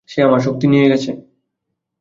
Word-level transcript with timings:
সে 0.09 0.19
আমার 0.21 0.39
শক্তি 0.39 0.65
নিয়ে 0.67 0.89
গেছে। 0.91 1.09